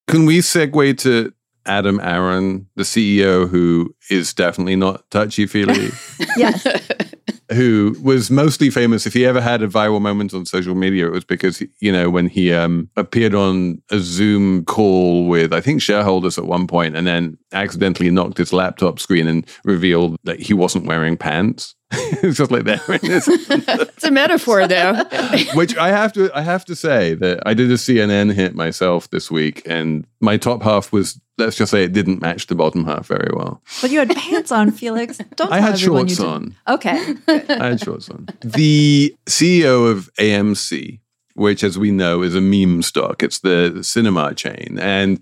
[0.09, 1.33] Can we segue to
[1.67, 5.91] Adam Aron, the CEO who is definitely not touchy feely,
[6.37, 6.67] Yes.
[7.53, 9.07] who was mostly famous.
[9.07, 12.11] If he ever had a viral moment on social media, it was because, you know,
[12.11, 16.97] when he um, appeared on a Zoom call with, I think, shareholders at one point
[16.97, 21.75] and then accidentally knocked his laptop screen and revealed that he wasn't wearing pants.
[22.23, 22.83] it's just like that.
[23.95, 24.95] It's a metaphor, though.
[25.55, 29.11] Which I have to I have to say that I did a CNN hit myself
[29.11, 32.85] this week, and my top half was let's just say it didn't match the bottom
[32.85, 33.63] half very well.
[33.81, 35.19] But you had pants on, Felix.
[35.37, 36.57] Don't I had everyone you shorts on.
[36.69, 37.15] Okay.
[37.29, 38.29] I had shorts on.
[38.41, 41.01] The CEO of AMC,
[41.35, 45.21] which as we know is a meme stock, it's the cinema chain, and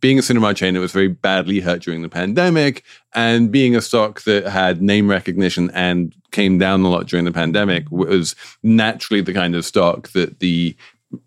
[0.00, 2.84] being a cinema chain, it was very badly hurt during the pandemic.
[3.14, 7.32] And being a stock that had name recognition and came down a lot during the
[7.32, 10.76] pandemic was naturally the kind of stock that the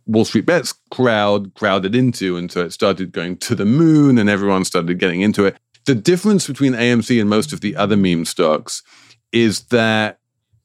[0.06, 2.38] Wall Street Bets crowd crowded into.
[2.38, 5.58] And so it started going to the moon and everyone started getting into it.
[5.86, 8.84] The difference between AMC and most of the other meme stocks
[9.32, 10.20] is that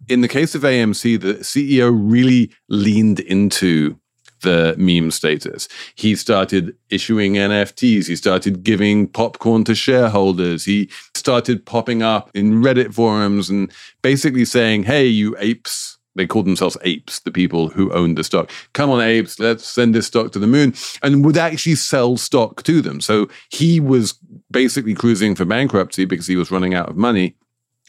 [0.09, 3.99] in the case of AMC, the CEO really leaned into
[4.41, 5.69] the meme status.
[5.95, 8.07] He started issuing NFTs.
[8.07, 10.65] He started giving popcorn to shareholders.
[10.65, 13.73] He started popping up in Reddit forums and
[14.03, 15.99] basically saying, hey, you apes.
[16.15, 18.51] They called themselves apes, the people who owned the stock.
[18.73, 20.73] Come on, apes, let's send this stock to the moon.
[21.03, 23.03] And would actually sell stock to them.
[23.03, 24.19] So he was
[24.51, 27.37] basically cruising for bankruptcy because he was running out of money.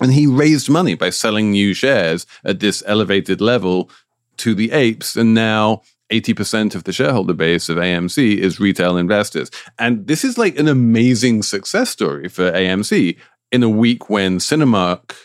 [0.02, 3.90] And he raised money by selling new shares at this elevated level
[4.38, 5.16] to the apes.
[5.16, 9.52] And now 80% of the shareholder base of AMC is retail investors.
[9.78, 13.18] And this is like an amazing success story for AMC
[13.52, 15.16] in a week when Cinemark,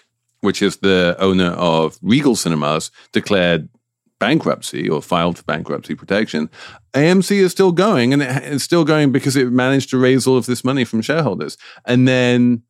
[0.41, 3.69] which is the owner of Regal Cinemas, declared
[4.19, 6.49] bankruptcy or filed for bankruptcy protection.
[6.95, 10.47] AMC is still going and it's still going because it managed to raise all of
[10.47, 11.57] this money from shareholders.
[11.85, 12.63] And then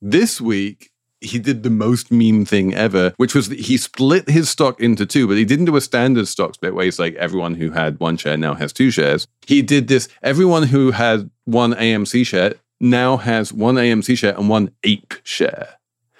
[0.00, 0.90] this week,
[1.24, 5.26] he did the most meme thing ever, which was he split his stock into two,
[5.26, 8.16] but he didn't do a standard stock split where it's like everyone who had one
[8.16, 9.26] share now has two shares.
[9.46, 14.48] He did this, everyone who had one AMC share now has one AMC share and
[14.48, 15.68] one ape share,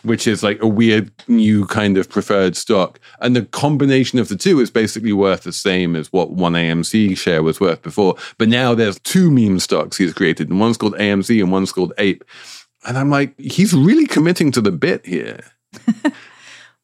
[0.02, 2.98] which is like a weird new kind of preferred stock.
[3.20, 7.16] And the combination of the two is basically worth the same as what one AMC
[7.16, 8.16] share was worth before.
[8.38, 11.92] But now there's two meme stocks he's created, and one's called AMC and one's called
[11.98, 12.24] Ape.
[12.86, 15.40] And I'm like, he's really committing to the bit here.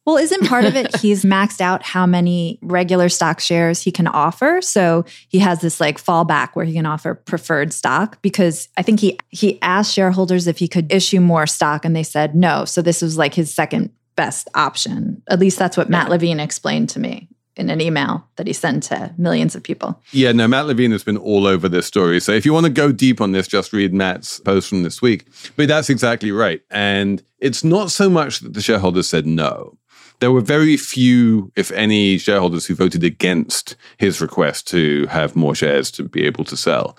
[0.05, 4.07] Well, isn't part of it he's maxed out how many regular stock shares he can
[4.07, 4.59] offer?
[4.61, 8.99] So he has this like fallback where he can offer preferred stock because I think
[8.99, 12.65] he he asked shareholders if he could issue more stock and they said no.
[12.65, 15.21] So this was like his second best option.
[15.29, 18.83] At least that's what Matt Levine explained to me in an email that he sent
[18.83, 20.01] to millions of people.
[20.11, 22.19] Yeah, no, Matt Levine has been all over this story.
[22.19, 25.01] So if you want to go deep on this, just read Matt's post from this
[25.01, 25.25] week.
[25.55, 26.61] But that's exactly right.
[26.69, 29.77] And it's not so much that the shareholders said no.
[30.19, 35.55] There were very few, if any, shareholders who voted against his request to have more
[35.55, 36.95] shares to be able to sell.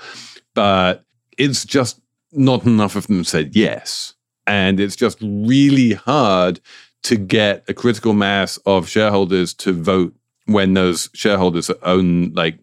[0.55, 1.05] But
[1.38, 2.00] it's just
[2.32, 4.14] not enough of them said yes.
[4.46, 6.61] And it's just really hard
[7.05, 10.14] to get a critical mass of shareholders to vote
[10.53, 12.59] when those shareholders own like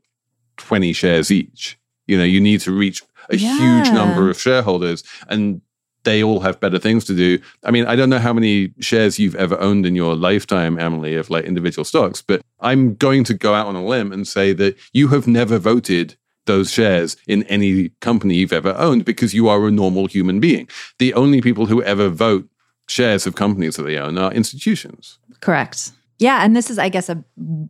[0.58, 1.78] 20 shares each.
[2.08, 3.58] You know, you need to reach a Yeah.
[3.58, 5.62] huge number of shareholders and
[6.04, 7.40] they all have better things to do.
[7.64, 11.16] I mean, I don't know how many shares you've ever owned in your lifetime, Emily,
[11.16, 14.54] of like individual stocks, but I'm going to go out on a limb and say
[14.54, 16.16] that you have never voted
[16.46, 20.68] those shares in any company you've ever owned because you are a normal human being.
[20.98, 22.48] The only people who ever vote
[22.88, 25.20] shares of companies that they own are institutions.
[25.42, 25.92] Correct.
[26.20, 27.24] Yeah, and this is I guess a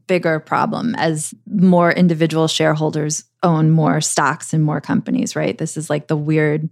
[0.08, 5.58] bigger problem as more individual shareholders own more stocks in more companies, right?
[5.58, 6.68] This is like the weird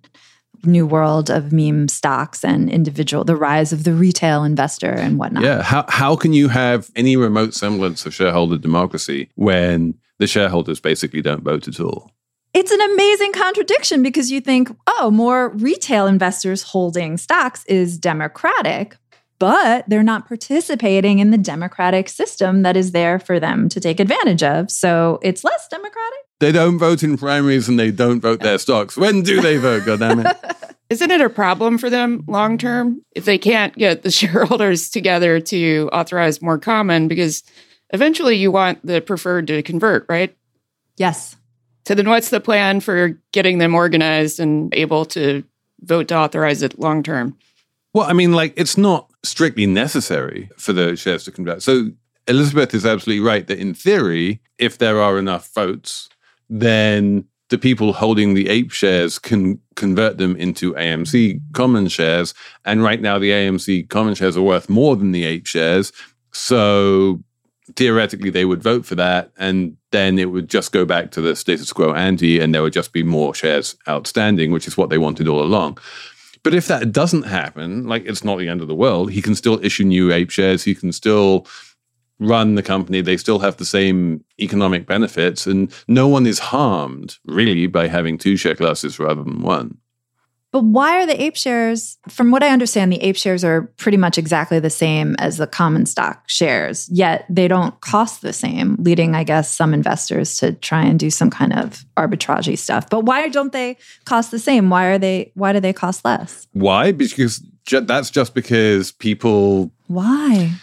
[0.64, 5.44] new world of meme stocks and individual the rise of the retail investor and whatnot.
[5.44, 5.62] Yeah.
[5.62, 11.22] How how can you have any remote semblance of shareholder democracy when the shareholders basically
[11.22, 12.12] don't vote at all?
[12.54, 18.98] It's an amazing contradiction because you think, oh, more retail investors holding stocks is democratic,
[19.40, 24.00] but they're not participating in the democratic system that is there for them to take
[24.00, 24.72] advantage of.
[24.72, 26.20] So it's less democratic.
[26.40, 28.98] They don't vote in primaries and they don't vote their stocks.
[28.98, 29.86] When do they vote?
[29.86, 30.38] God damn it.
[30.90, 35.40] Isn't it a problem for them long term if they can't get the shareholders together
[35.42, 37.08] to authorize more common?
[37.08, 37.44] Because
[37.92, 40.36] eventually you want the preferred to convert, right?
[40.96, 41.36] Yes.
[41.86, 45.44] So then what's the plan for getting them organized and able to
[45.82, 47.38] vote to authorize it long term?
[47.94, 51.62] Well, I mean, like, it's not strictly necessary for the shares to convert.
[51.64, 51.92] So
[52.28, 56.10] Elizabeth is absolutely right that in theory, if there are enough votes,
[56.50, 62.34] then the people holding the ape shares can convert them into AMC common shares.
[62.66, 65.94] And right now, the AMC common shares are worth more than the ape shares.
[66.34, 67.24] So
[67.76, 69.32] theoretically, they would vote for that.
[69.38, 72.74] And then it would just go back to the status quo ante, and there would
[72.74, 75.78] just be more shares outstanding, which is what they wanted all along.
[76.44, 79.36] But if that doesn't happen, like it's not the end of the world, he can
[79.36, 80.64] still issue new ape shares.
[80.64, 81.48] He can still
[82.20, 83.02] run the company.
[83.02, 88.18] They still have the same economic benefits, and no one is harmed really by having
[88.18, 89.78] two share classes rather than one.
[90.58, 93.98] But why are the ape shares, from what I understand, the ape shares are pretty
[93.98, 98.76] much exactly the same as the common stock shares, yet they don't cost the same,
[98.80, 102.90] leading, I guess, some investors to try and do some kind of arbitragey stuff.
[102.90, 104.72] But why don't they cost the same?
[104.72, 106.48] Why are they why do they cost less?
[106.54, 106.92] Why?
[106.92, 107.38] Because
[107.68, 110.54] ju- that's just because people Why?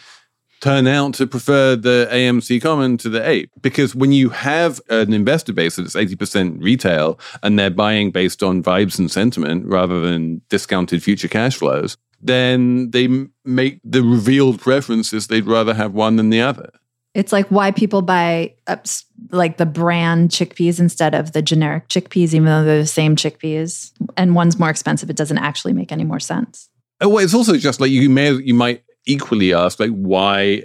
[0.64, 3.50] Turn out to prefer the AMC common to the ape.
[3.60, 8.62] Because when you have an investor base that's 80% retail and they're buying based on
[8.62, 13.08] vibes and sentiment rather than discounted future cash flows, then they
[13.44, 16.70] make the revealed preferences they'd rather have one than the other.
[17.12, 22.32] It's like why people buy ups, like the brand chickpeas instead of the generic chickpeas,
[22.32, 25.10] even though they're the same chickpeas, and one's more expensive.
[25.10, 26.70] It doesn't actually make any more sense.
[27.00, 30.64] Oh, well, it's also just like you may you might equally ask like why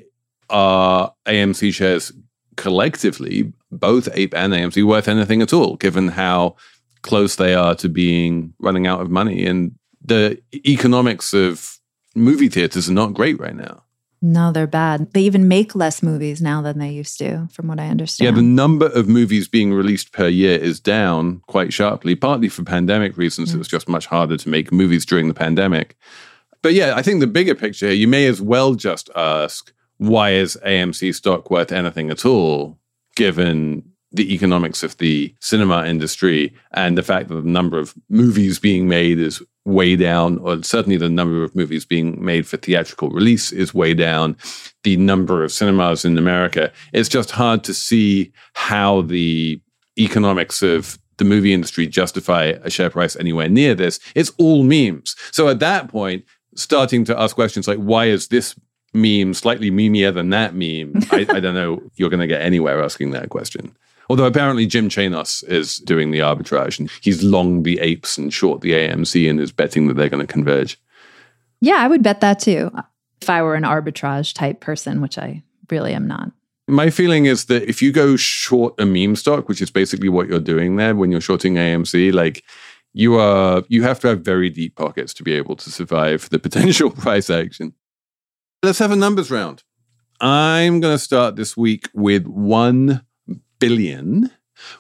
[0.50, 2.12] are AMC shares
[2.56, 6.56] collectively both Ape and AMC worth anything at all, given how
[7.02, 11.80] close they are to being running out of money and the economics of
[12.16, 13.84] movie theaters are not great right now.
[14.22, 15.14] No, they're bad.
[15.14, 18.26] They even make less movies now than they used to, from what I understand.
[18.26, 22.64] Yeah, the number of movies being released per year is down quite sharply, partly for
[22.64, 23.52] pandemic reasons.
[23.52, 23.56] Mm.
[23.56, 25.96] It was just much harder to make movies during the pandemic.
[26.62, 30.58] But yeah, I think the bigger picture you may as well just ask why is
[30.66, 32.80] AMC stock worth anything at all,
[33.16, 38.58] given the economics of the cinema industry and the fact that the number of movies
[38.58, 43.10] being made is way down, or certainly the number of movies being made for theatrical
[43.10, 44.36] release is way down.
[44.84, 49.62] The number of cinemas in America, it's just hard to see how the
[49.98, 54.00] economics of the movie industry justify a share price anywhere near this.
[54.16, 55.16] It's all memes.
[55.32, 56.24] So at that point,
[56.60, 58.56] starting to ask questions like, why is this
[58.94, 60.94] meme slightly memeier than that meme?
[61.12, 63.76] I, I don't know if you're going to get anywhere asking that question.
[64.10, 68.62] Although apparently Jim Chanos is doing the arbitrage and he's long the apes and short
[68.62, 70.80] the AMC and is betting that they're going to converge.
[71.62, 72.72] yeah, I would bet that too.
[73.22, 76.32] if I were an arbitrage type person, which I really am not.
[76.68, 80.28] My feeling is that if you go short a meme stock, which is basically what
[80.28, 82.44] you're doing there when you're shorting AMC, like
[82.94, 86.40] you are, you have to have very deep pockets to be able to survive the
[86.48, 87.74] potential price action.
[88.64, 89.64] Let's have a numbers round.
[90.20, 93.02] I'm going to start this week with 1
[93.60, 94.32] billion,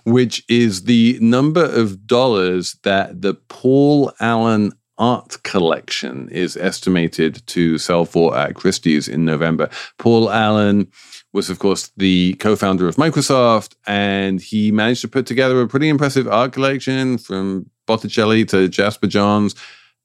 [0.03, 7.78] which is the number of dollars that the Paul Allen art collection is estimated to
[7.78, 9.70] sell for at Christie's in November.
[9.97, 10.91] Paul Allen
[11.32, 15.68] was, of course, the co founder of Microsoft, and he managed to put together a
[15.68, 19.55] pretty impressive art collection from Botticelli to Jasper Johns.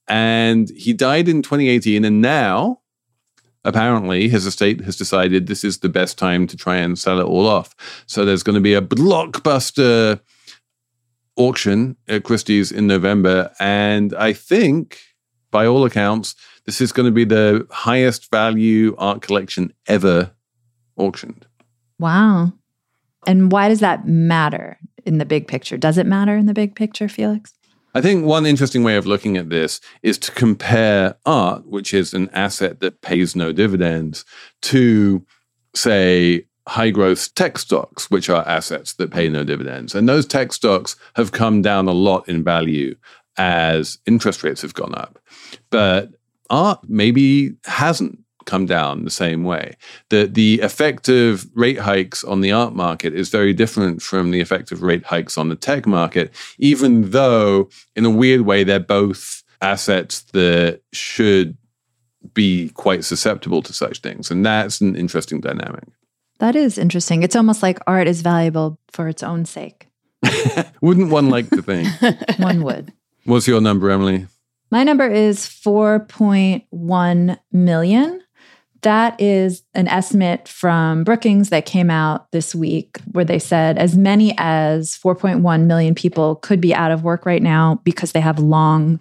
[0.09, 2.81] And he died in 2018, and now
[3.63, 7.25] apparently his estate has decided this is the best time to try and sell it
[7.25, 7.75] all off.
[8.07, 10.21] So there's going to be a blockbuster
[11.37, 13.53] auction at Christie's in November.
[13.61, 15.01] And I think,
[15.51, 20.31] by all accounts, this is going to be the highest value art collection ever
[20.97, 21.47] auctioned.
[21.99, 22.53] Wow.
[23.27, 25.77] And why does that matter in the big picture?
[25.77, 27.53] Does it matter in the big picture, Felix?
[27.95, 32.13] I think one interesting way of looking at this is to compare art, which is
[32.13, 34.25] an asset that pays no dividends,
[34.63, 35.25] to,
[35.75, 39.95] say, high growth tech stocks, which are assets that pay no dividends.
[39.95, 42.97] And those tech stocks have come down a lot in value
[43.37, 45.19] as interest rates have gone up.
[45.71, 46.11] But
[46.51, 49.75] art maybe hasn't come down the same way.
[50.11, 54.41] The the effect of rate hikes on the art market is very different from the
[54.41, 58.81] effect of rate hikes on the tech market, even though in a weird way they're
[58.81, 61.57] both assets that should
[62.33, 64.31] be quite susceptible to such things.
[64.31, 65.85] And that's an interesting dynamic.
[66.39, 67.23] That is interesting.
[67.23, 69.89] It's almost like art is valuable for its own sake.
[70.81, 71.89] Wouldn't one like to think?
[72.39, 72.93] one would.
[73.25, 74.27] What's your number, Emily?
[74.71, 78.24] My number is 4.1 million.
[78.85, 83.97] That is an estimate from Brookings that came out this week where they said as
[83.97, 88.39] many as 4.1 million people could be out of work right now because they have
[88.39, 89.01] long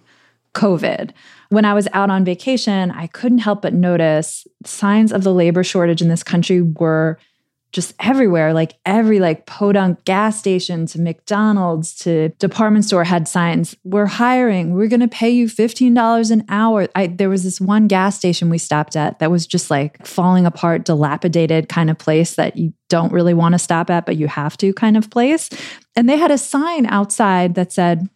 [0.54, 1.10] COVID.
[1.50, 5.62] When I was out on vacation, I couldn't help but notice signs of the labor
[5.62, 7.18] shortage in this country were
[7.74, 13.76] just everywhere like every like podunk gas station to mcdonald's to department store had signs
[13.82, 17.88] we're hiring we're going to pay you $15 an hour I, there was this one
[17.88, 22.36] gas station we stopped at that was just like falling apart dilapidated kind of place
[22.36, 25.50] that you don't really want to stop at but you have to kind of place
[25.96, 28.08] and they had a sign outside that said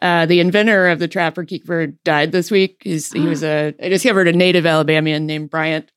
[0.00, 2.82] Uh, the inventor of the Trapper Keeper died this week.
[2.84, 5.90] He's, he was a, I discovered a native Alabamian named Bryant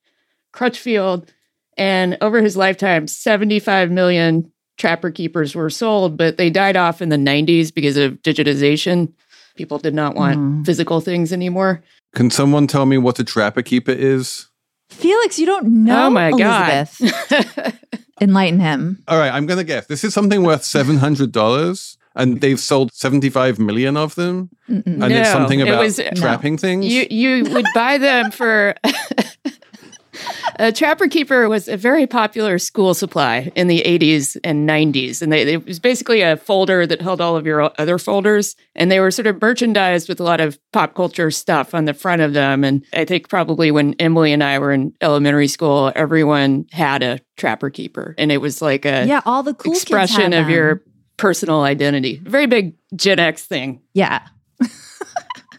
[0.52, 1.32] Crutchfield.
[1.78, 7.09] And over his lifetime, 75 million trapper keepers were sold, but they died off in
[7.09, 9.11] the 90s because of digitization.
[9.55, 10.65] People did not want mm.
[10.65, 11.84] physical things anymore.
[12.13, 14.47] Can someone tell me what a trapper keeper is?
[14.89, 16.05] Felix, you don't know.
[16.05, 17.30] Oh my Elizabeth.
[17.30, 17.80] god.
[18.21, 19.03] Enlighten him.
[19.07, 19.88] All right, I'm going to guess.
[19.88, 24.84] This is something worth $700 and they've sold 75 million of them Mm-mm.
[24.86, 26.57] and no, it's something about it was, trapping no.
[26.57, 28.73] things you you would buy them for
[30.59, 35.22] a Trapper Keeper was a very popular school supply in the 80s and 90s.
[35.22, 38.55] And they, it was basically a folder that held all of your other folders.
[38.76, 41.93] And they were sort of merchandised with a lot of pop culture stuff on the
[41.93, 42.63] front of them.
[42.63, 47.20] And I think probably when Emily and I were in elementary school, everyone had a
[47.38, 48.15] Trapper Keeper.
[48.18, 50.84] And it was like a yeah, all the cool expression of your
[51.18, 52.22] personal identity.
[52.24, 53.82] Very big Gen X thing.
[53.93, 54.28] Yeah.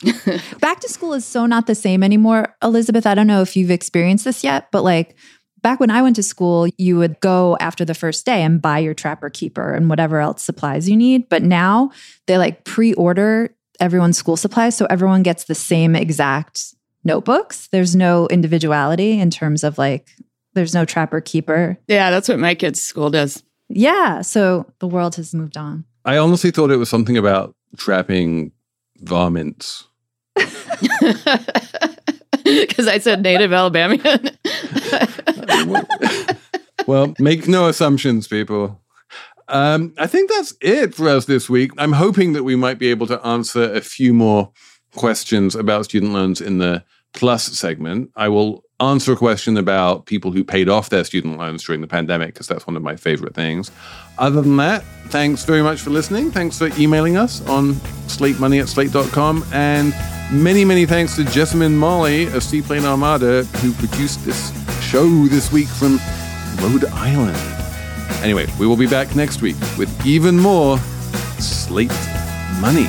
[0.61, 2.55] back to school is so not the same anymore.
[2.63, 5.17] Elizabeth, I don't know if you've experienced this yet, but like
[5.63, 8.79] back when I went to school, you would go after the first day and buy
[8.79, 11.29] your trapper keeper and whatever else supplies you need.
[11.29, 11.91] But now
[12.27, 14.77] they like pre order everyone's school supplies.
[14.77, 16.75] So everyone gets the same exact
[17.05, 17.69] notebooks.
[17.69, 20.09] There's no individuality in terms of like,
[20.55, 21.79] there's no trapper keeper.
[21.87, 23.43] Yeah, that's what my kids' school does.
[23.69, 24.23] Yeah.
[24.23, 25.85] So the world has moved on.
[26.05, 28.53] I honestly thought it was something about trapping
[28.99, 29.88] varmints.
[32.45, 34.01] Because I said native Alabamian.
[36.87, 38.81] well, make no assumptions, people.
[39.49, 41.73] Um, I think that's it for us this week.
[41.79, 44.51] I'm hoping that we might be able to answer a few more
[44.95, 48.11] questions about student loans in the plus segment.
[48.17, 51.87] I will answer a question about people who paid off their student loans during the
[51.87, 53.71] pandemic, because that's one of my favorite things.
[54.19, 56.31] Other than that, thanks very much for listening.
[56.31, 57.75] Thanks for emailing us on
[58.07, 59.45] slatemoney at slate.com.
[59.53, 59.95] And
[60.31, 64.53] many, many thanks to Jessamine Molli of Seaplane Armada, who produced this
[64.83, 65.99] show this week from
[66.63, 67.37] Rhode Island.
[68.23, 70.79] Anyway, we will be back next week with even more
[71.39, 71.91] Slate
[72.61, 72.89] Money.